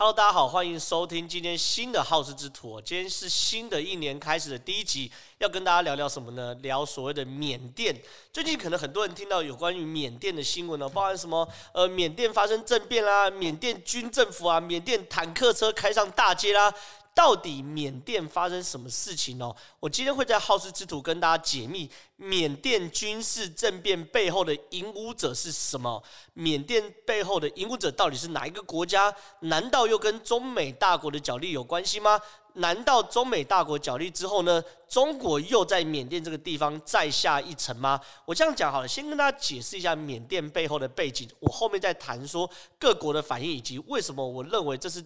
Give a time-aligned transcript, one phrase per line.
[0.00, 2.80] Hello，大家好，欢迎收听今天新的好事之徒。
[2.80, 6.54] 今天是新的一年开始的第一集，要跟大家聊聊什么呢？
[6.62, 8.00] 聊所谓的缅甸。
[8.32, 11.48] 最近可能很多人听到有关于缅甸的新闻呢，包含什么？
[11.72, 16.72] 呃，缅甸发生政变啦，缅甸军政府啊，缅甸坦克车开上大街啦。
[17.18, 19.52] 到底缅甸发生什么事情哦？
[19.80, 26.00] 我今天会在好事之徒跟大家解密缅甸军事政变背后的引武者是什么？
[26.34, 29.12] 缅甸背后的引武者到底是哪一个国家？
[29.40, 32.20] 难道又跟中美大国的角力有关系吗？
[32.52, 38.00] 难道中美大国角力之后呢，中国又在缅甸这个地方再下一城吗？
[38.26, 42.48] 我这样讲好了，先跟大家解释一下缅甸背后的背景，我后面再谈说
[42.78, 45.04] 各国的反应以及为什么我认为这是。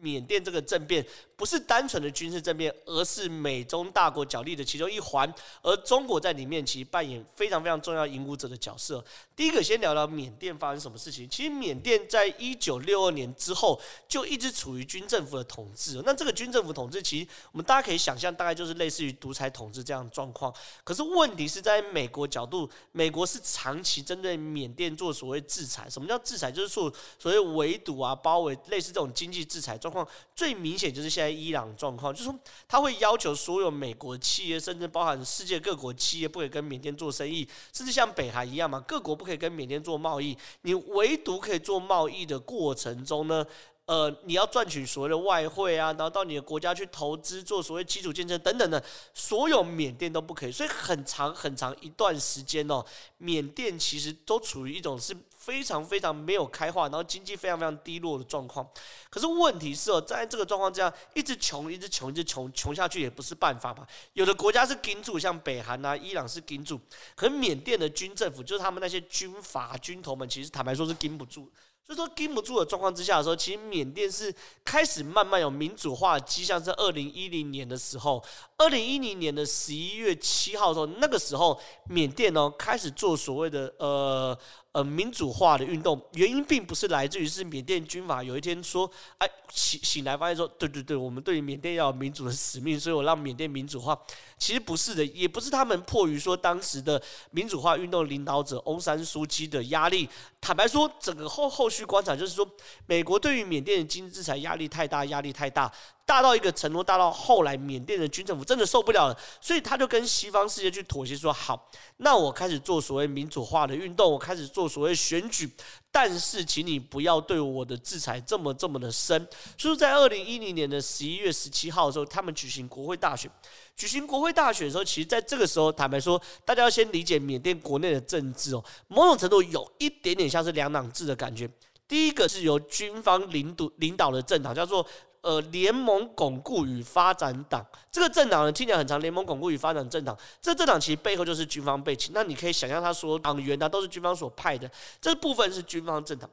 [0.00, 1.04] 缅甸这个政变
[1.36, 5.32] 不是单纯的军事政变，而是美中大国角力的其中一环，
[5.62, 9.02] 而中国在里面其实扮演非常非常重要引武者的角色。
[9.34, 11.28] 第一个，先聊聊缅甸发生什么事情。
[11.28, 16.02] 其实缅甸在一九六二年之后就一直处于军政府的统治。
[16.04, 20.52] 那这个军政府统治，其实我们大家可以想象，大概就是类似于独裁统治这样的状况。
[20.84, 25.88] 可是问题是在美国角度，美国是长期针对缅甸做所谓制裁。
[25.88, 26.52] 什么叫制裁？
[26.52, 32.38] 就是说所谓围堵啊、包围，类似这种经济制裁状况最明显就是现在伊朗状况，就是说
[32.68, 40.36] 他会要求所有美国企业，甚至包含世界各国企业，不可以跟缅甸做生意，甚至像北韩一样嘛，各国不可以跟缅甸做贸易。
[40.62, 43.44] 你唯独可以做贸易的过程中呢，
[43.90, 48.80] 呃，你要赚取所谓的外汇啊，然后到你的国家去投资，做所谓基础建设等等的，
[49.12, 50.52] 所有缅甸都不可以。
[50.52, 52.84] 所以很长很长一段时间哦，
[53.18, 58.64] 缅甸其实都处于一种是非常非常没有开化，然后经济非常非常低落的状况。
[59.10, 63.84] 可是问题是哦，在这个状况这样一直穷，一直穷，一直穷，穷下去也不是办法嘛。
[64.12, 66.80] 有的国家是盯住，像北韩啊、伊朗是盯住，
[67.16, 71.50] 可是缅甸的军政府，就是他们那些军阀军头们，其实坦白说是盯不住。
[71.90, 74.32] 就说禁不住的状况之下的时候，其实缅甸是
[74.64, 76.62] 开始慢慢有民主化的迹象。
[76.62, 78.24] 在二零一零年的时候，
[78.56, 84.38] 二零一零年的十一月七号的时候，那个时候缅甸呢开始做所谓的呃。
[84.72, 88.88] 呃，民主化的运动原因并不是来自于是缅甸军阀有一天说，
[89.18, 93.98] 哎，醒醒来发现说，对对对，我们对于缅甸要有民主的使命，所以我让缅甸民主化。
[94.38, 100.08] 其实不是的，也不是他们迫于说当时的民主化运动领导者翁山苏姬的压力。
[100.40, 102.48] 坦白说，整个后后续观察就是说，
[102.86, 105.70] 美国对于缅甸的经济制裁压力太大，压力太大。
[106.10, 115.48] 大到一个程度，大到后来缅甸的军政府真的受不了了，所以他就跟西方世界去妥协，说好，那我开始做所谓民主化的运动，我开始做所谓选举，
[115.92, 119.24] 但是请你不要对我的制裁这么这么的深。
[119.56, 123.30] 所以在二零一零年的十一月十七号的时候，他们举行国会大选。
[123.76, 131.48] 举行国会大选的时候，其实在这个时候，坦白说，大家要先理解缅甸国内的政治哦，某种程度有一点点像是两党制的感觉。
[131.86, 134.84] 第一个是由军方领导领导的政党，叫做。
[135.22, 138.98] 呃，联盟巩固与发展党这个政党呢，听起来很长。
[139.00, 142.12] 联盟巩固与发展政党，这政党其实背后就是军方背景。
[142.14, 144.70] 那你可以想象，他说党员呢都是军方所派的，
[145.00, 146.28] 这部分是军方政党。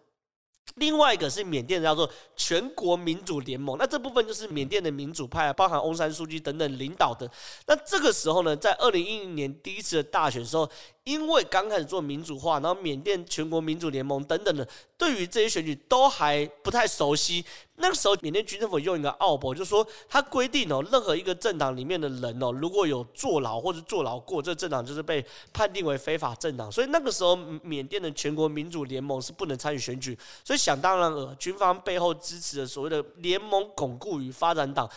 [0.76, 7.30] 另外一个是缅甸的叫做全国民主联盟，那这部分就是缅甸的民主派，包含翁山书记等等领导的。
[7.68, 10.70] 那这个时候呢，在二零一零年第一次的大选的时候。
[11.08, 14.68] 因为刚开始做民主化，然后缅甸全国民主联盟等等的，
[14.98, 17.46] 对于这些选举都还不太熟悉。
[17.80, 25.24] 那个时候，缅甸军政府用一个奥博，就是说他规定哦，任何一个政党里面的人哦，如果有坐牢或者坐牢过，这个政党就是被
[25.54, 26.72] 判定为非法政党。
[26.72, 30.18] 所以那个时候，缅甸的全国民主联盟是不能参与选举。
[30.44, 34.90] 所以想当然了，军方背后支持的所谓的联盟巩固与发展党。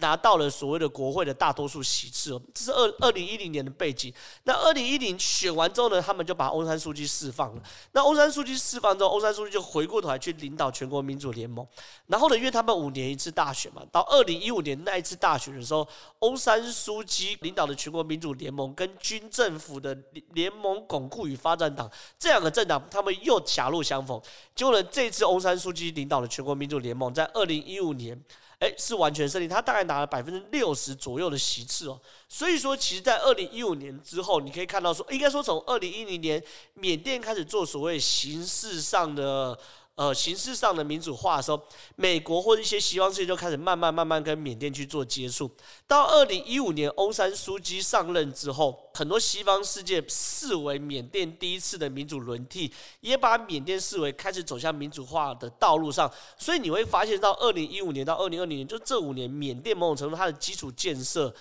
[0.00, 4.12] 拿到了所谓的国会的大多数席次，这是二二零一零年的背景。
[4.44, 7.62] 那二零一零选完之后呢，他们就把欧山书记释放了。
[7.92, 11.66] 那欧山书记释放之后，欧山书记就回过头来去领导全国民主联盟。
[12.06, 15.86] 然后呢，因为他们五年一次大选嘛，到二零一五年那一次大选的时候，
[16.18, 19.96] 欧山书记领导的全国民主联盟跟军政府的
[20.32, 24.20] 联盟巩固与发展党这两个政党，他们又狭路相逢。
[24.54, 28.20] 结果呢，这次欧山书记领导的全国民主联盟在二零一五年。
[28.60, 32.00] 诶，是完全胜利，他大概拿了百分之六十左右的席次哦。
[32.28, 36.42] 所以说，其实，在二零一五年之后，你可以看到说，应该说从二零一零年
[36.74, 39.58] 缅甸开始做所谓形式上的。
[39.96, 41.62] 呃，形式上的民主化的时候，
[41.96, 45.50] 美国或者一些西方世界就开始慢慢慢慢跟缅甸去做接触。
[45.86, 56.10] 到二零一五年，翁山苏姬上任之后，很多西方世界视为缅甸第一次的民主轮替，也把缅甸视为开始走向民主化的道路上。
[56.38, 61.34] 所以你会发现，到二零一五年到二零二零年，就这五年，缅甸某种程度它的基础建设。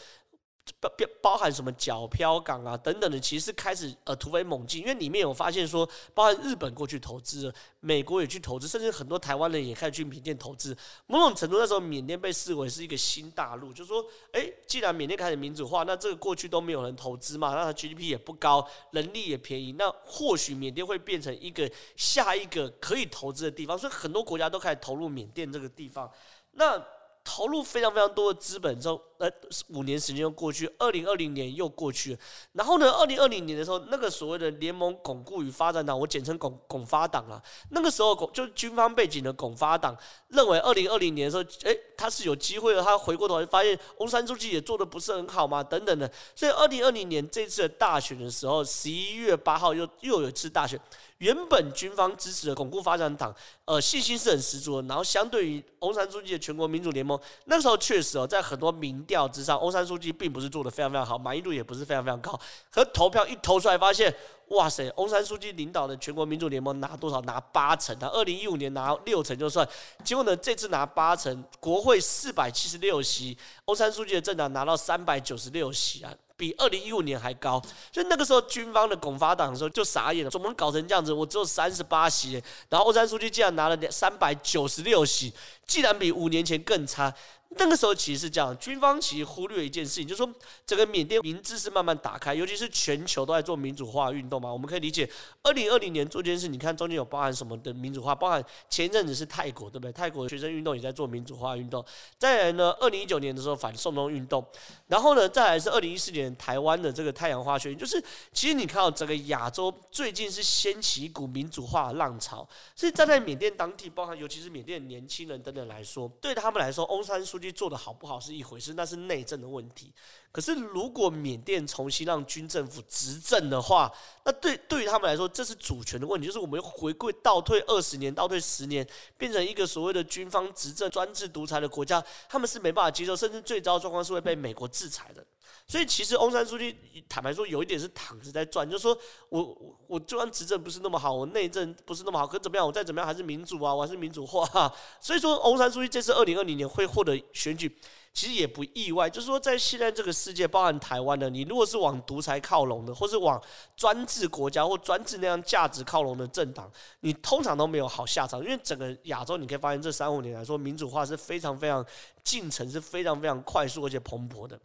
[0.80, 0.90] 包
[1.22, 10.76] 包含什么角漂港啊等等的，其实开始呃突飞猛进，因为里面有发现说，包含日本过去投资，美国也去投资，甚至很多台湾人也开始去缅甸投资。
[11.08, 26.10] 某种程度那时候，缅甸被视为是一个新大陆，就是说，诶，既然缅甸开始民主化，那这个过去都没有人投资嘛，那它 GDP 也不高，人力也便宜，那或许缅甸会变成一个下一个可以投资的地方，所以很多国家都开始投入缅甸这个地方。
[26.54, 26.84] 那
[27.24, 29.30] 投入非常非常多的资本之后，呃，
[29.68, 32.20] 五年时间又过去，二零二零年又过去了。
[32.54, 37.44] 然后呢，二零二零年的时候，那个所谓的联盟巩固与发展党，我简称巩巩发党了。
[37.72, 39.94] 那个时候，巩就是军方背景的巩发党，
[40.30, 42.82] 认为二零二零年的时候，诶，他是有机会的。
[42.82, 46.10] 他回过头来发现，翁山书记也做得不是很好嘛，等等的。
[46.34, 50.80] 所以，二零二零年这次的大选的时候，十一月八号又又有一次大选。
[51.18, 53.36] 原本军方支持的巩固发展党，
[53.66, 54.88] 呃，信心是很十足的。
[54.88, 62.40] 然后相对于翁山书记的全国民主联盟，那时候确实哦，在很多民调之上，欧山书记并不是做得非常非常好，满意度也不是非常非常高。
[62.70, 64.14] 可投票一投出来，发现，
[64.50, 67.20] 哇塞，欧山书记领导的全国民主联盟拿多少？
[67.22, 67.98] 拿八成。
[67.98, 69.68] 他二零一五年拿六成就算，
[70.04, 73.36] 结果呢，这次拿八成，国会四百七十六席，
[73.66, 76.14] 欧山书记的政党拿到三百九十六席啊。
[76.38, 77.62] 比二零一五年还高，
[77.92, 81.12] 所以那个时候军方的拱发党的时候就傻眼了，怎么搞成这样子？
[81.12, 85.34] 我只有三十八席，然后欧山书记竟然拿了三百九十六席，
[85.68, 87.14] 竟然比五年前更差。
[87.58, 90.34] 那个时候其实是这样，军方其实忽略一件事情，就是说
[90.68, 94.54] 整个缅甸民智是慢慢打开，尤其是全球都在做民主化运动嘛。
[94.54, 95.10] 我们可以理解，
[95.42, 98.14] 二零二零年做这件事，你看中间有包含什么的民主化？
[98.14, 99.92] 包含前一阵子是泰国，对不对？
[99.92, 101.84] 泰国学生运动也在做民主化运动。
[102.20, 104.46] 再来呢，二零一九年的时候反送中运动，
[104.88, 108.00] 然后呢，再来是二零一四年台湾的这个太阳花学运，就是
[108.32, 112.48] 其实你看到整个亚洲最近是掀起一股民主化的浪潮。
[112.76, 119.94] 所以站在缅甸当地，包含尤其是缅甸的年轻人等等来说，对他们来说，翁山书去做的好不好是一回事，那是内政的问题。
[120.32, 123.92] 可是如果缅甸重新让军政府执政的话，
[124.26, 128.88] 那对对于他们来说，这是主权的问题，就是我们回归倒退二十年，倒退十年，
[129.18, 135.26] 变成一个所谓的军方执政、专制独裁的国家，他们是没办法接受，甚至最糟状况是会被美国制裁的。
[135.70, 136.76] 所以其实翁山书记
[137.08, 138.98] 坦白说，有一点是躺着在赚，就是说
[139.30, 144.74] 我我我就算执政不是那么好，我内政不是那么好，可怎么样，我再怎么样还是民主啊，我还是民主化啊。
[145.00, 147.74] 所以说翁山书记这次二零二零年会获得选举。
[148.12, 153.40] 其实也不意外，就是说，在现在这个世界，包含台湾的，你如果是往独裁靠拢的，或是往
[153.78, 156.70] 专制国家或专制那样价值靠拢的政党，
[157.02, 158.44] 你通常都没有好下场。
[158.44, 161.86] 因为整个亚洲，你可以发现这三五年来说，民主化是非常非常
[162.24, 164.60] 进程是非常非常快速而且蓬勃的。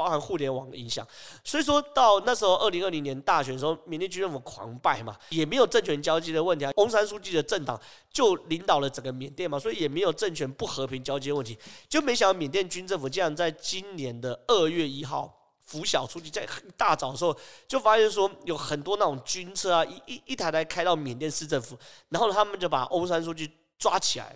[0.00, 1.06] 包含互联网的影响，
[1.44, 6.72] 所以说到那时候二零二零年大选的时候，缅甸军政府狂败嘛，也没有政权交接的问题啊。
[6.76, 7.78] 翁山书记的政党
[8.10, 11.58] 就领导了整个缅甸嘛，所以也没有政权不和平交接问题。
[11.86, 16.48] 就没想到缅甸军政府竟然在今年的二月一号拂晓出去，在
[16.78, 17.36] 大早的时候
[17.68, 24.34] 就发现说有很多那种军车啊，一一一台台开到缅甸市政府，然后他们就把翁山书记抓起来，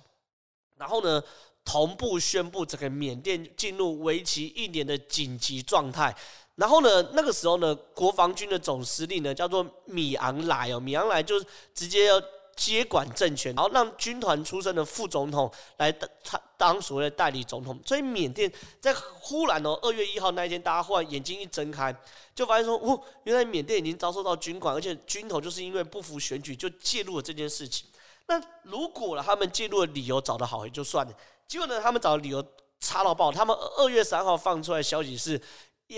[0.77, 1.23] 然后呢，
[1.65, 6.15] 同步宣布整个缅甸进入为期一年的紧急状态，
[6.57, 11.43] 然后呢，那个时候呢，国防军的总司令呢叫做米昂莱哦，米昂莱就
[11.75, 12.23] 直接要
[12.55, 16.09] 接管政权，然后让军团出身的副总统来当
[16.57, 17.81] 当所谓的代理总统。
[17.85, 21.93] 所以缅甸在忽然哦，二月一号那一天，大家忽然眼睛一睁开，
[22.35, 27.87] 就发现说，哦，原来缅甸已经遭受到军管，而且军头就是因为不服选举就介入了这件事情。
[28.27, 31.13] 那如果他们介入的理由找得好也就算了。
[31.47, 32.45] 结果呢，他们找的理由
[32.81, 33.31] 差到爆。
[33.31, 35.41] 他们二月三号放出来消息是，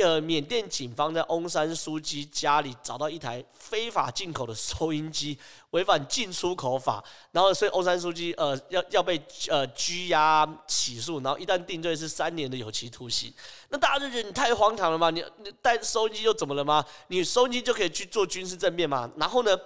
[0.02, 5.38] 呃，缅甸警方在翁山书记家里找到一台非法进口的收音机，
[5.70, 7.02] 违反进出口法。
[7.30, 13.32] 然后，所以翁山书记呃要要被呃拘押起诉，然后一旦定罪是三年的有期徒刑。
[13.68, 15.10] 那大家就觉得你太荒唐了嘛？
[15.10, 16.84] 你你带收音机又怎么了吗？
[17.08, 19.10] 你收音机就可以去做军事政变吗？
[19.16, 19.56] 然后呢，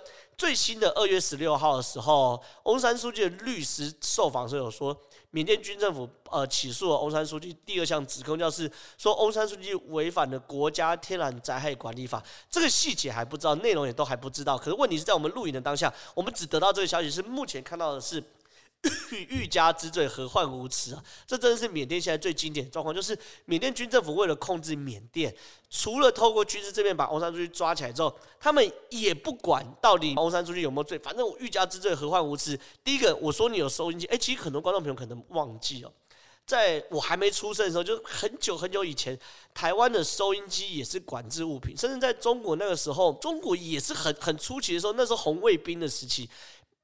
[0.41, 4.99] 最新的二月十六号的时候，翁山书记的律师受访时有说。
[5.33, 14.57] 缅甸军政府呃起诉了翁山书记，第二项指控就是说翁山书记违反了国家天然灾害管理法，这个细节还不知道，内容也都还不知道。
[14.57, 18.25] 可是问题是在我们录影的当下，我们只得到这个消息，是目前看到的是。
[19.29, 21.05] 欲加之罪，何患无辞啊！
[21.27, 25.35] 这真的是缅甸现在最经典的状况，就是缅甸军政府为了控制缅甸，
[25.69, 32.59] 除了透过军事这边把翁山书记抓起来之后，他们也不管到底翁山书记有没有罪，反正我欲加之罪，何患无辞。
[32.83, 35.93] 第一个，我说你有收音机，哎，其实很多观众朋友可能忘记哦，
[36.47, 39.19] 在我还没出生的时候，就很久很久以前，
[39.53, 46.31] 台湾的收音机也是管制物品，甚至在中国那个时候，中国也是很很初期的时候，那时候红卫兵的时期。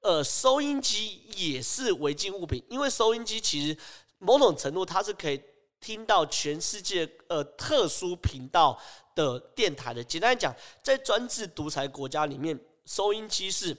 [0.07, 3.77] 呃，收音机也是违禁物品，因为收音机其实
[4.19, 5.43] 某种程度它是可以
[5.81, 8.81] 听到全世界呃特殊频道
[9.17, 10.05] 的电台的。
[10.05, 13.77] 简单讲，在专制独裁国家里面，收音机是。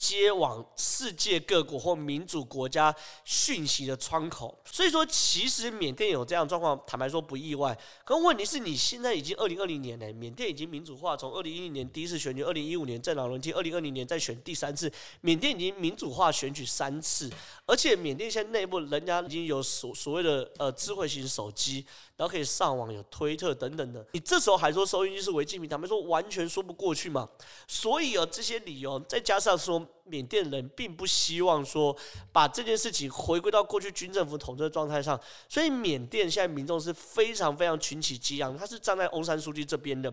[0.00, 2.92] 接往世界各国或民主国家
[3.22, 7.78] 讯息的窗口，所以说其实缅甸有这样状况，坦白说不意外。
[8.02, 14.90] 可问题是你现在已经二零二零年了，缅甸已经民主化，从二零一零年第一次选举，二零一五年政党轮替，二零二零年再选第三次，
[15.20, 17.30] 缅甸已经民主化选举三次，
[17.66, 21.84] 而且缅甸现在内部人家已经有所所谓的呃智慧型手机。
[22.16, 27.26] 然后可以上网，有推特等等的，你这时候还说收音机是违禁品，他们说完全说不过去嘛。
[27.66, 31.96] 所以有这些理由，再加上说缅甸人并不希望说
[32.32, 35.18] 把这件事情回归到过去军政府统治的状态上，
[35.48, 40.12] 所以缅甸现在民众是非常非常群起激昂，他是站在翁山书记这边的。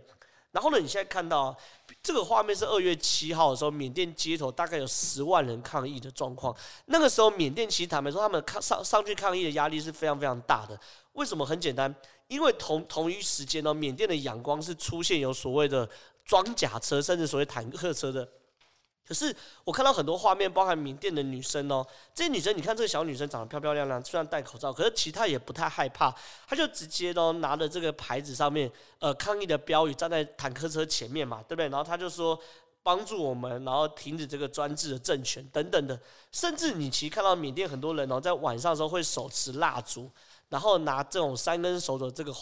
[0.52, 1.56] 然后呢，你现在看到
[2.02, 6.56] 这个画面是二月七号的时候，缅甸街头大概有十万人抗议的状况。
[6.86, 10.80] 那个时候，缅甸其实坦白说，他们抗上上去抗议的压力是非常非常大的。
[11.14, 11.46] 为什么？
[11.46, 11.94] 很简单，
[12.28, 15.88] 因为同同一时间呢，缅甸的仰光是出现有所谓的
[16.24, 18.28] 装甲车，甚至所谓坦克车的。
[19.08, 19.34] 可是
[19.64, 26.14] 我看到很多画面，包含缅甸的女生哦，这些女生，你看这个小女生长得漂漂亮亮，虽然戴口罩，可是其他也不太害怕，
[26.48, 31.70] 她就直接都拿着这个牌子上面呃抗议的标语，站在坦克车前面嘛，对不对？
[31.70, 32.38] 然后她就说
[32.84, 36.00] 帮助我们，然后停止这个专制的政权等等的，
[36.32, 40.12] 甚至你其实看到缅甸很多人哦，在晚上的时候会手持蜡烛。
[40.50, 42.34] 然后拿这种三根手指这个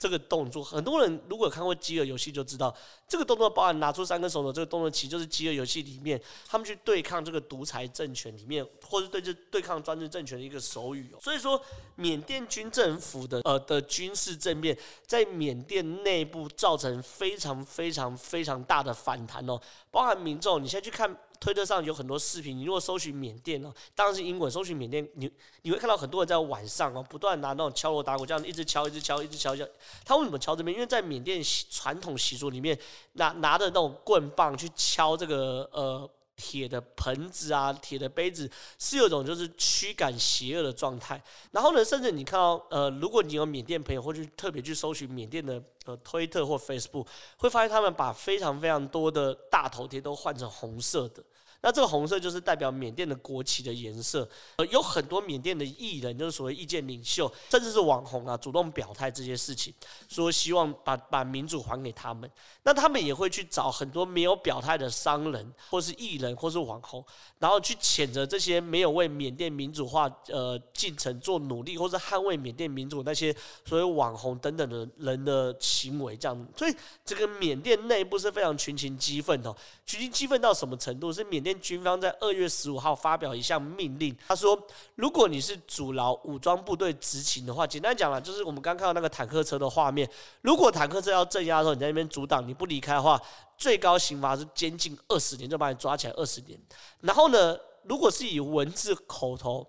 [0.00, 2.74] 这个动作，很多人如果看过饥饿游戏就知道，
[3.06, 11.14] 这个动作包含拿出三根手指这个动作，其实就是饥饿游戏里面他们去对抗这个独裁政权里面，或者对这对抗专制政权的一个手语。
[11.20, 11.60] 所以说，
[11.96, 14.74] 缅甸军政府的呃的军事政变，
[15.06, 21.14] 在缅甸内部造成非常非常非常大的反弹哦，包含民众，你现在去看。
[21.40, 25.28] 推特上有很多视频，你如果搜寻缅甸哦，当然是英文，搜寻缅甸，你
[25.62, 29.70] 你会看到很多人在晚上哦，不断拿那种敲锣打鼓，这样一直敲，一直敲，一直敲，一直敲。
[30.04, 30.74] 他为什么敲这边？
[30.74, 32.78] 因为在缅甸传统习俗里面，
[33.14, 36.08] 拿拿着那种棍棒去敲这个呃。
[36.42, 41.22] 铁的盆子啊，铁的杯子是有一种就是驱赶邪恶的状态。
[41.50, 47.06] 然后呢，甚至你看到呃，如果你有缅甸朋友，或者特别去搜寻缅甸的呃推特或 Facebook，
[47.36, 51.22] 会发现他们把非常非常多的大头贴都换成红色的。
[51.62, 54.26] 那这个红色就是代表缅甸的国旗的颜色，
[54.56, 59.74] 呃，有很多缅甸的艺人，就是所谓意见领袖，甚至是网红啊，主动表态这些事情，
[60.08, 62.30] 说希望把把民主还给他们。
[62.62, 67.04] 那他们也会去找很多没有表态的商人，或是艺人，或是网红，
[67.38, 73.36] 然后去谴责这些没有为缅甸民主化呃进程做努力，或是捍卫缅甸民主那些
[73.66, 76.48] 所谓网红等等的人的行为，这样。
[76.56, 76.74] 所以
[77.04, 81.12] 这个缅甸内部是非常群情激愤的，群情激愤到什么程度？
[81.12, 81.49] 是缅甸。
[81.54, 84.56] 军方在二月十五号发表一项命令，他说
[84.94, 90.08] ：“如果你是阻挠武装部队执勤的话，简单讲了，就是我们刚看到那个坦克车的画面。
[90.42, 93.20] 如果坦克车要镇压的时候，你在那边阻挡，你不离开的话，
[93.56, 96.58] 最高刑罚是监禁二十年，就把你抓起来二十年。
[97.00, 99.66] 然后呢，如果是以文字口头。”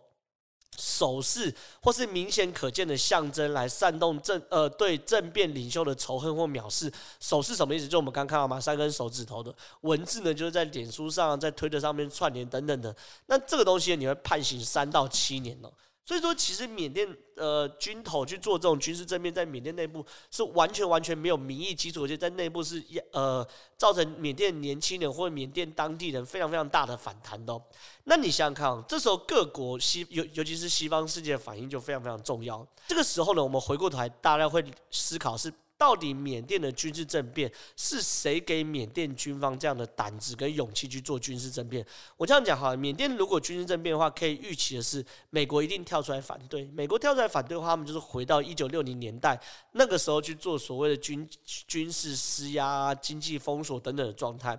[0.78, 6.92] 手势或是明显可见的象征来煽动政呃对政变领袖的仇恨或藐视。
[7.20, 7.88] 手势什么意思？
[7.88, 12.96] 就我们刚看到嘛，三根手指头的文字呢，就是在脸书上、在推特上面串联等等的。
[13.28, 15.72] 那这个东西你会判刑三到七年哦。
[16.04, 27.62] 所以说，其实缅甸呃军头去做这种军事政变，在缅甸内部是完全完全没有民意基础，而且在内部是呃造成缅甸年轻人或缅甸当地人非常非常大的反弹的。
[28.06, 32.68] 那你想想看，这时候各国西尤尤其是西方世界的反应就非常非常重要。
[32.88, 35.54] 这个时候呢，我们回过头来，大家会思考是。
[35.82, 41.84] 到底缅甸的军事政变是谁给缅甸军方这样的胆子跟勇气去做军事政变？
[42.18, 46.66] 我这样讲哈，缅甸如果军事政变的话，可以预期的是，美国一定跳出来反对。
[46.66, 49.36] 美国跳出来反对的话，他们就是回到一九六零年代
[49.72, 51.28] 那个时候去做所谓的军
[51.68, 54.56] 军事施压、经济封锁等等的状态。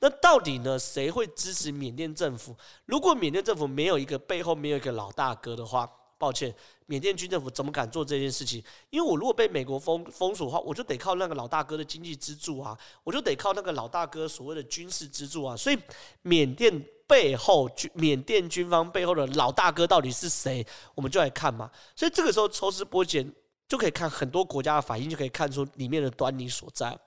[0.00, 2.56] 那到底呢，谁会支持缅甸政府？
[2.86, 5.88] 如果缅甸政府没有一个背后没有一个老大哥的话，
[6.18, 6.52] 抱歉。
[6.86, 8.62] 缅甸军政府怎么敢做这件事情？
[8.90, 15.56] 因为我如果被美国封封锁的话，我就得靠那个老大哥的经济支柱啊，我就得靠那个老大哥所谓的军事支柱啊。
[15.56, 15.78] 所以，
[16.22, 20.66] 缅甸背后军缅甸军方背后的老大哥到底是谁？
[20.94, 21.70] 我们就来看嘛。
[21.96, 23.32] 所以这个时候抽丝剥茧，
[23.66, 26.98] 就可以看很多国家的反应，就可以看出里面的端倪所在。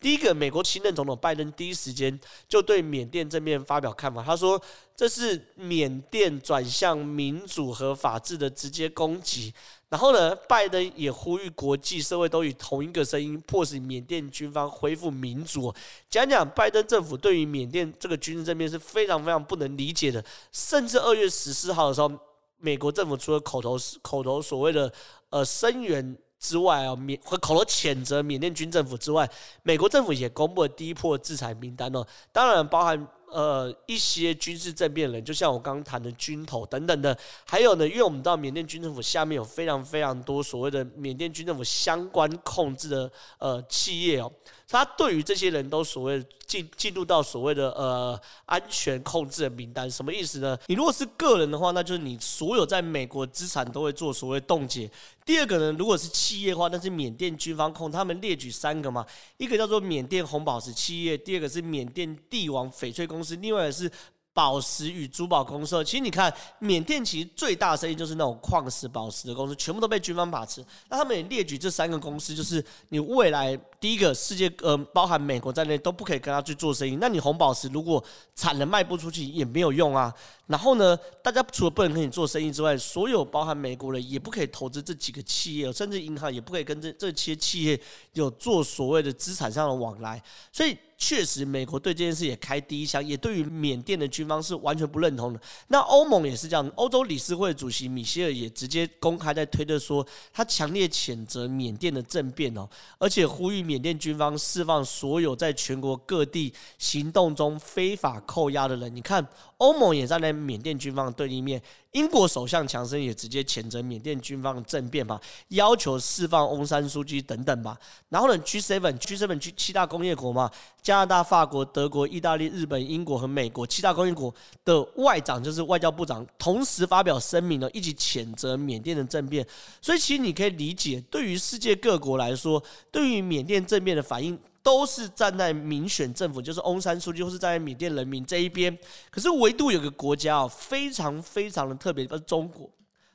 [0.00, 4.60] 第一个，美国新任总统拜登第一时间就对缅甸这边发表看法，他说
[4.94, 9.52] 这是缅甸转向民主和法治的直接攻击。
[9.88, 15.74] 然后呢，拜登也呼吁国际社会都以同一个声音，迫使缅甸军方恢复民主。
[16.10, 20.22] 讲讲拜登政府对于缅甸这个军事政变是非常非常不能理解的，
[20.52, 22.10] 甚至二月十四号的时候，
[22.58, 24.92] 美国政府除了口头口头所谓的。
[25.28, 29.28] 呃声援之外啊，缅和口头谴责缅甸军政府之外，
[29.62, 33.06] 美国政府也公布了第一波制裁名单哦，当然包含。
[33.28, 37.14] 呃，一些军事政变人，就像我刚刚谈的军头等等的，
[37.44, 44.32] 还有呢，因为我们知道缅甸军政府下面有非常非常多所谓的缅甸军政府相关控制的呃企业哦，
[44.68, 50.56] 他对于这些人都所谓进进入到所谓的呃安全控制的名单，什么意思呢？
[50.68, 54.88] 你如果是个人的话，那就是你所有在美国资产都会做所谓冻结。
[55.26, 59.04] 第二个呢，如果是企业的话，那是缅甸军方控，他们列举三个嘛，
[59.36, 63.90] 一个叫做缅甸红宝石企业，第二个是缅甸帝王翡翠公司，另外是。
[64.36, 70.62] 宝石与珠宝公司，其实你看，缅甸其实最大的生意就是那种矿石、宝石的公司，全部都被军方把持。
[70.90, 76.96] 那他们也列举这三个公司，就是你未来第一个世界，呃，包含美国在内都不可以跟他去做生意。
[76.96, 78.04] 那你红宝石如果
[78.34, 80.12] 产能卖不出去也没有用啊。
[80.46, 87.80] 然后呢，大家除了不能跟你做生意之外，所有包含美国人也不可以投资这几个企业，甚至银行也不可以跟这这些企业
[88.12, 90.22] 有做所谓的资产上的往来。
[90.52, 90.76] 所以。
[90.98, 95.38] 确实，美国对这件事也开第一枪，也对于缅甸的军方是完全不认同的。
[95.68, 108.96] 那欧盟也是这样，欧洲理事会主席米歇尔也直接公开在推特说，他强烈谴责缅甸的政变哦，而且呼吁缅甸军方释放所有在全国各地行动中非法扣押的人。
[108.96, 111.60] 你看，欧盟也站在缅甸军方对立面。
[111.92, 117.74] 英国首相强生也直接谴责缅甸军方政变嘛，要求释放翁山书记等等吧。
[118.10, 120.50] 然后呢，G7、G7、G 七大工业国嘛，
[120.82, 129.46] 加拿大、法国、德国、意大利、日本、英国和美国七大工业国的外长，就是外交部长，同时发表声明呢，一起谴责缅甸的政变。
[129.80, 134.38] 所以其实你可以理解，对于世界各国来说，对于缅甸政变的反应。
[134.66, 138.76] 都是站在民选政府，就是翁山书记，或是站在缅甸人民这一边。
[139.12, 142.68] 可是唯独有个国家哦，非常非常的特别，就是中国。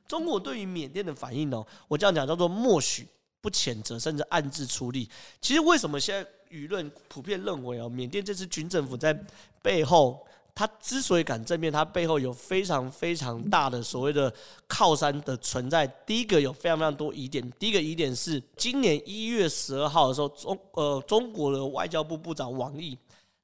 [0.08, 3.06] 中国对于缅甸的反应呢，我这样讲叫做默许、
[3.42, 5.10] 不谴责，甚至暗自出力。
[5.42, 9.14] 其实为什么现在舆论普遍认为哦，缅甸这次军政府在
[9.62, 10.26] 背后？
[10.54, 14.32] 他之所以敢正面，他背后有非常非常大的所谓的
[14.68, 15.88] 靠山的存在。
[16.06, 17.50] 第一个有非常非常多疑点。
[17.58, 22.98] 第一个疑点是，今年一月十二号的时候，中呃中国的外交部部长王毅，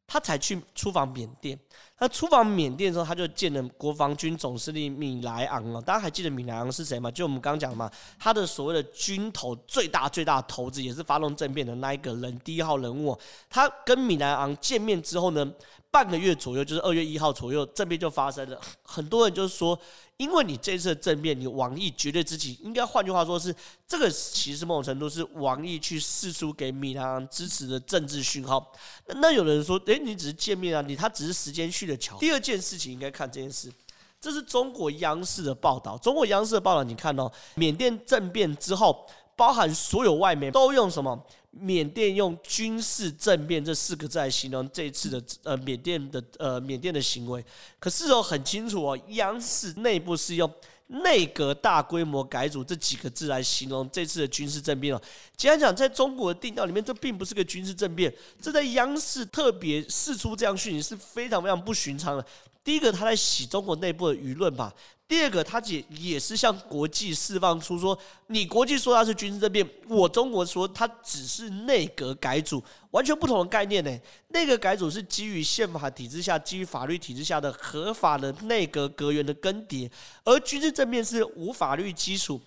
[0.07, 1.59] 他才去出访缅甸。
[1.99, 5.81] 他出访缅甸的时候，他就见了国防军总司令米莱昂了。
[5.81, 7.11] 大家还记得米莱昂是谁吗？
[7.11, 13.17] 就我们刚刚讲的嘛，他的所谓的军头最大最大的头子，也是发动政变的那一个人，第一号人物。
[13.49, 15.51] 他跟米莱昂见面之后呢，
[15.89, 18.61] 半个月左右，就是二月一号左右，政变就发生了。
[18.83, 19.77] 很多人就是说，
[20.17, 23.55] 因为你这次的政变，你王毅绝对支持，应该换句话说是，
[23.87, 28.73] 这个其实某种程度是王毅去释出给米莱昂支持的政治讯号。
[29.05, 32.17] 那那有人说，诶，你只是见面啊，你他只是时间去的巧。
[32.17, 33.71] 第二件事情应该看这件事，
[34.19, 35.95] 这是中国央视的报道。
[35.99, 41.25] 中国央视的报道，你看哦，缅甸政变之后，包含所有外媒都用什么？
[41.51, 47.43] 缅甸用军事政变这四个字来形容这次的呃缅甸的呃缅甸的行为，
[47.79, 50.51] 可是哦很清楚哦，央视内部是用
[50.87, 55.01] 内阁大规模改组这几个字来形容这次的军事政变哦。
[55.35, 62.23] 简单讲，在中国的定调里面，这并不是个军事政变，这在央视特别释出这样讯息是非常非常不寻常的。
[62.63, 64.71] 第一个，他在洗中国内部的舆论吧。
[65.07, 73.99] 第二个，他也也是向国际释放出说，你国际说他是军事政变，我中国说他只是内阁改组，完全不同的概念呢。
[74.29, 79.89] 内阁改组是基于宪法体制下、基于法律体制下的合法的内阁阁员的更迭，
[80.25, 82.41] 而军事政变是无法律基础，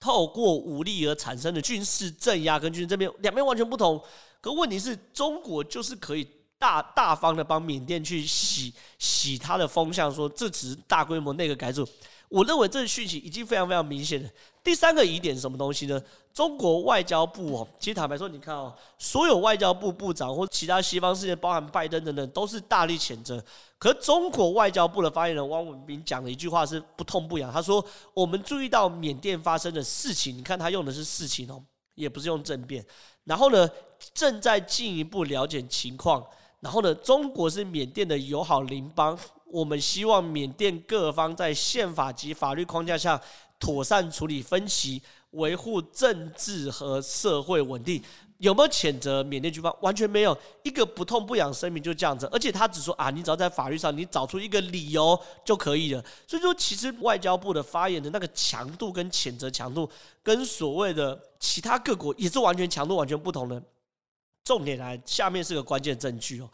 [0.00, 4.02] 透过武力而产生的军事镇压，跟军事政变两边完全不同。
[4.40, 6.26] 可问题是中国就是可以。
[6.64, 11.86] 大大方的帮缅甸去洗洗他的风向，说这只是大规模内阁改组。
[12.30, 14.30] 我认为这个讯息已经非常非常明显了。
[14.62, 16.00] 第三个疑点是什么东西呢？
[16.32, 23.44] 中国外交部哦，其实坦白说，你看哦，所有外交部部长或其他西方世界，包含拜登等等，都是大力谴责。
[23.76, 31.62] 可中国外交部的发言人汪文斌讲了一句话是不痛不痒，他说：“我们注意到缅甸发生的事情，你看他用的是事情哦，
[31.94, 32.82] 也不是用政变。
[33.24, 33.68] 然后呢，
[34.14, 36.24] 正在进一步了解情况。”
[36.64, 43.20] 然后呢，中国是缅甸的友好邻邦，我们希望缅甸各方在宪法及法律框架下
[43.60, 48.02] 妥善处理分歧，维护政治和社会稳定。
[48.38, 49.76] 有没有谴责缅甸军方？
[49.82, 52.26] 完全没有，一个不痛不痒声明就这样子。
[52.32, 56.02] 而且他只说啊，你只要在法律上你找出一个理由就可以了。
[56.26, 59.86] 所以说，其实外交部的发言的那个强度跟谴责强度，
[60.22, 63.62] 跟所谓的其他各国也是完全强度完全不同的。
[64.44, 66.50] 重点来，下面是个关键证据哦。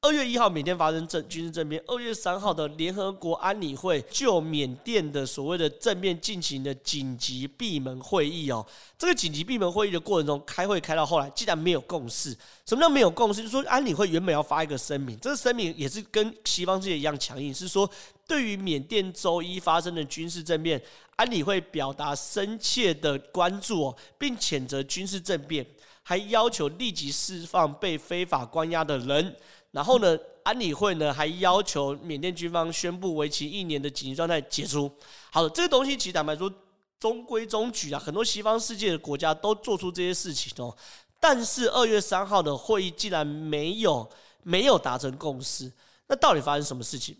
[0.00, 1.82] 二月一号，缅甸发生政军事政变。
[1.86, 8.64] 二月三号的联合国安理会就缅甸的所谓的政变进行的紧急闭门会议哦。
[8.98, 12.36] 这个紧急闭门会议的过程中，开会开到后来，竟然没有共识。
[12.64, 13.42] 什么叫没有共识？
[13.42, 17.88] 就是说安理会原本要发一个声明，这个声明也是跟西方世界一样强硬，是说
[18.26, 20.82] 对于缅甸周一发生的军事政变，
[21.14, 25.64] 安理会表达深切的关注哦，并谴责军事政变，
[26.02, 29.36] 还要求立即释放被非法关押的人。
[29.70, 34.90] 然后呢，安理会呢还要求缅甸军方宣布为期一年的紧急状态解除。
[35.30, 36.52] 好的，这个东西其实坦白说，
[37.00, 40.76] 中规中矩啊，很多西方世界的国家都做出这些事情哦。
[41.18, 44.06] 但是二月三号的会议竟然没有
[44.42, 45.72] 没有达成共识，
[46.08, 47.16] 那到底发生什么事情？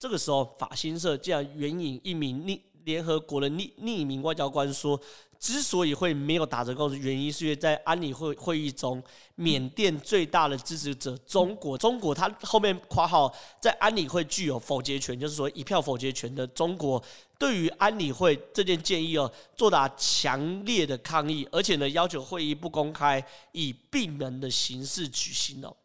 [0.00, 5.00] 这个时候，法新社竟然援引一名匿联合国的匿匿名外交官说。
[5.42, 9.02] 之所以会没有打折扣的，原因是因为在安理会会议中，
[9.34, 17.02] 缅甸最大的支持者中国，中国它后面括号在安理会具有否决权，就是说一票否决权的中国，
[17.40, 25.76] 对于安理会这件建议哦，作达强烈的抗议，而且呢要求会议不公开，以闭门的形式举行哦，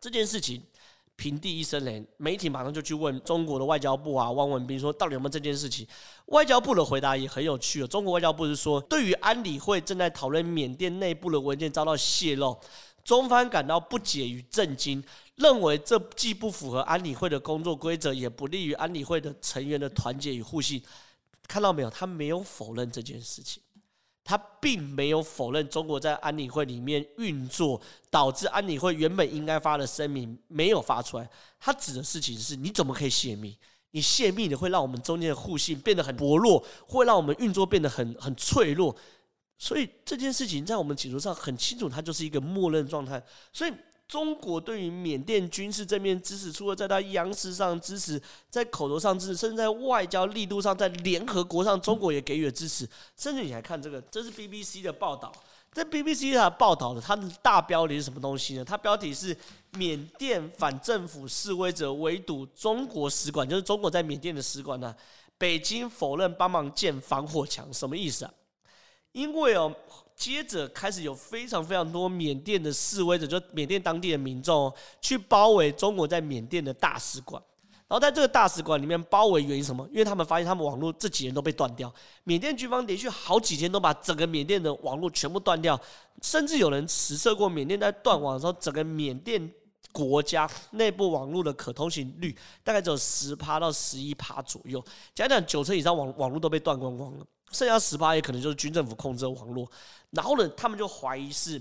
[0.00, 0.62] 这件事情。
[1.16, 5.86] 平地一声雷，媒体马上就去问中国的外交部啊，汪文斌说到底有没有这件事情？
[6.26, 7.86] 外交部的回答也很有趣哦。
[7.86, 12.58] 中国外交部是说，对于安理会正在讨论缅甸内部的文件遭到泄露，
[13.04, 15.02] 中方感到不解与震惊，
[15.36, 20.82] 认为这既不符合安理会的工作规则，也不利于安理会的成员的团结与互信。
[21.46, 21.90] 看到没有？
[21.90, 23.62] 他没有否认这件事情。
[24.24, 27.80] 他并没有否认中国在安理会里面运作，
[28.10, 31.28] 导致安理会原本应该发的声明没有发出来。
[31.58, 33.56] 他指的事情是：你怎么可以泄密？
[33.90, 38.94] 你泄密的会让我们中间的互信变得很薄弱，会让我们运作变得很很脆弱。
[39.58, 43.22] 所以这件事情在我们解读上很清楚，它就是一个默认状态。
[43.52, 43.72] 所以。
[44.12, 48.20] 中国对于缅甸军事正面支持，除了在他央视上支持，
[48.50, 52.86] 在口头上支持，甚至在外交力度上，在联合国上，中国也给予了支持。
[53.16, 55.32] 甚至你还看这个，这是 BBC 的报道，
[55.72, 58.62] 在 BBC 它报道的，它的大标题是什么东西呢？
[58.62, 59.34] 它标题是
[59.78, 64.94] 缅甸反政府示威者围堵中国使馆，就是中国在缅甸的使馆呢。
[65.38, 68.34] 北京否认帮忙建防火墙，什么意思啊？
[69.12, 69.74] 因为哦。
[70.22, 77.42] 接着开始有非常非常多缅甸的示威者，就缅甸当地的民众去包围中国在缅甸的大使馆，
[77.88, 79.84] 然后在这个大使馆里面包围原因什么？
[79.90, 85.76] 因为他们发现他们网络这几年都被断掉，缅甸军方连续好几天都把整个缅甸的网络全部断掉，
[86.22, 89.52] 甚至有人实测过缅甸在断网的时候，整个缅甸
[89.90, 92.32] 国家内部网络的可通行率
[92.62, 94.80] 大概只有十趴到十一趴左右，
[95.16, 97.26] 讲讲九成以上网网络都被断光光了。
[97.52, 99.70] 剩下十八页可能就是军政府控制的网络，
[100.10, 101.60] 然后呢，他们就怀疑是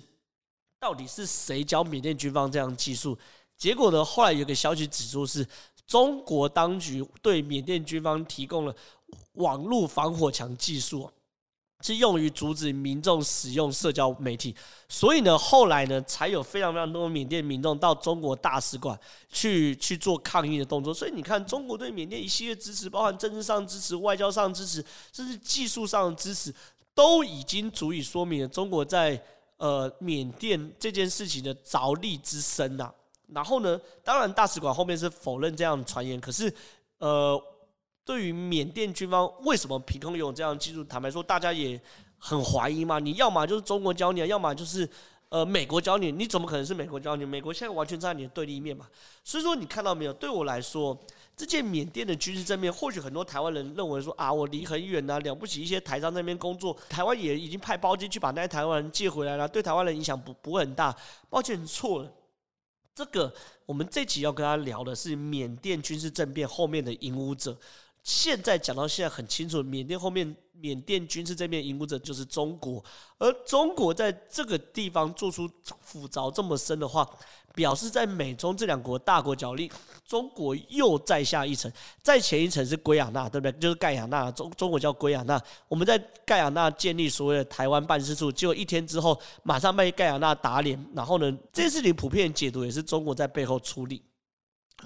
[0.80, 3.18] 到底是谁教缅甸军方这样技术？
[3.58, 5.46] 结果呢，后来有个消息指出是
[5.86, 8.76] 中国当局对缅甸军方提供了
[9.34, 11.12] 网络防火墙技术。
[11.82, 14.56] 是用于阻止民众使用社交媒体，
[14.88, 18.98] 所以呢，后来呢，才有非常非常多缅甸民众到中国大使馆
[19.30, 20.94] 去去做抗议的动作。
[20.94, 26.54] 所以你看，中国对缅甸一系列支持，包含政治上支持、外交上支持，甚至技术上的支持，
[26.94, 29.22] 都已经足以说明了中国在
[29.58, 32.92] 呃缅甸这件事情的着力之深呐。
[33.28, 36.54] 然后呢，当然大使馆后面是否认这样的传言，可是
[37.00, 37.42] 呃。
[38.04, 41.80] 对于缅甸军方为什么凭空有这样的技术，坦白说，大家也
[42.18, 43.00] 很怀疑嘛。
[43.00, 44.90] 你要么就是中国教你，要么就是
[45.30, 47.24] 呃美国教你，你怎么可能是美国教你？
[47.24, 48.88] 美国现在完全站在你的对立面嘛。
[49.24, 50.14] 所以说，你看到没有？
[50.14, 50.98] 对我来说，
[51.38, 60.96] 这件缅甸的军事政变，或许很多台湾人认为说啊，我离很远呐，了不起一些台商那边工作，台湾也已经派包机去把那些台湾人接回来了，对台湾人影响不不会很大。
[61.30, 62.12] 抱歉，错了。
[62.94, 63.34] 这个
[63.66, 67.56] 我们这集要跟他聊的是缅甸军事政变后面的引武者。
[68.04, 72.84] 现在讲到现在很清楚，缅甸后面缅甸军事这边引武者就是中国，
[73.18, 75.50] 而中国在这个地方做出
[75.82, 77.08] 斧凿这么深的话，
[77.54, 79.72] 表示在美中这两国大国角力，
[80.06, 83.60] 中国又再下一层，再前一层是圭亚那，对不对？
[83.60, 94.02] 就是盖亚那，中中国叫圭亚那，我们在盖亚那建立所谓的台湾办事处，结果一天之后马上被盖亚那打脸，然后呢，这件事情普遍解读也是中国在背后出力，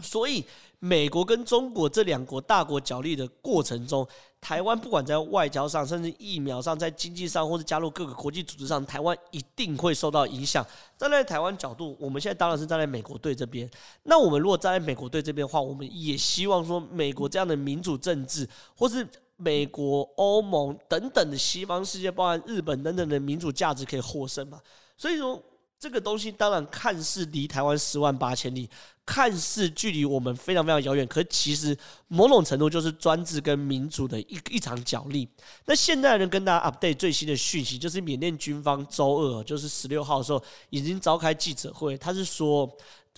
[0.02, 0.44] 所以。
[0.80, 4.08] 美国跟中国这两国大国角力的过程中，
[4.40, 10.64] 台湾不管在外交上，甚至疫苗上，在经济上，或者加入各个国际组织上，台湾一定会受到影响。
[10.96, 13.68] 站在台湾角度，我们现在当然是站在美国队这边。
[14.04, 24.60] 那我们如果站在美国队这边的话，我们也希望说，美国这样的民主政治，或是美国、欧盟等等的西方世界，包含日本等等的民主价值可以获胜嘛？
[24.96, 25.42] 所以说。
[25.86, 28.68] 这个东西当然看似离台湾十万八千里，
[29.06, 35.30] 看似距离我们非常非常遥远，可其实某种程度就是专制跟民主的一一场角力。
[35.66, 42.68] 那现在呢，跟大家 update 最新的讯息，就是缅甸军方周二，就是十六号的时候，已经召开记者会，他是说，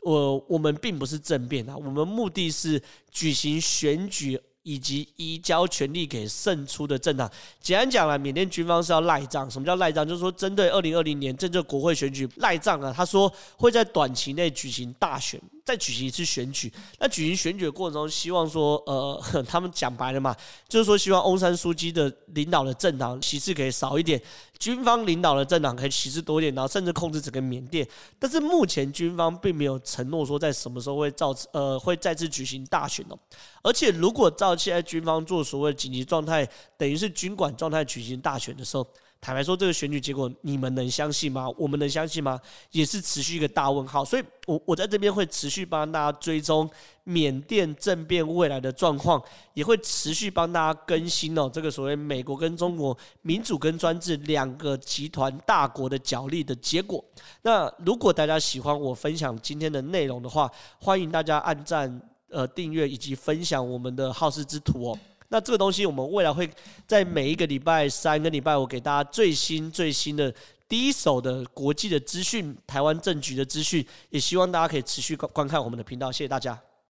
[0.02, 4.38] 我我们并不是政变啊，我们目的是举行选举。
[4.68, 7.32] 以及移交权力给胜出的政党。
[7.62, 9.50] 简单讲了，缅甸军方是要赖账。
[9.50, 10.06] 什么叫赖账？
[10.06, 12.94] 就是说，针对二零二零年政治国会选举赖账啊。
[12.94, 15.42] 他说会在短期内举行大选。
[15.68, 20.34] 再举行一次选举，那举行选举的过程中，希望说，呃， 他们讲白了嘛，
[20.70, 24.22] 就是说希望翁山书记的领导的政党席次可以少一点，
[24.58, 27.86] 军方领导的政党可以席次多一点，然后甚至控制整个缅甸。
[28.18, 33.20] 但是目前军方并没有承诺说在什么时候会造呃会再次举行大选哦。
[33.62, 38.88] 而且如果照现在军方做所谓紧急状态，等于是军管状态举行大选的时候。
[39.20, 41.50] 坦白说，这个选举结果你们能相信吗？
[41.58, 42.40] 我们能相信吗？
[42.72, 44.06] 也是持续一个大问号。
[44.06, 46.70] 所以，我我在这边会持续帮大家追踪
[47.04, 49.22] 缅甸政变未来的状况，
[49.54, 51.50] 也会持续帮大家更新哦。
[51.52, 57.04] 这个所谓美国跟中国民主跟专制两个集团大国的角力的结果。
[57.42, 60.50] 那如果大家喜欢我分享今天的内容的话，
[60.80, 65.00] 欢迎大家按赞、呃订阅以及分享我们的好事之徒哦。
[65.30, 66.50] 那这个东西，我们未来会
[66.86, 70.34] 在每一个礼拜三跟礼拜五给大家最新最新的
[70.70, 76.67] 第一手的国际的资讯、台湾政局的资讯，也希望大家可以持续观观看我们的频道，谢谢大家。